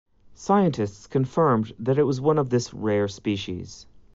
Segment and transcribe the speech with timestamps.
[0.33, 3.85] Scientists confirmed that it was one of this rare species.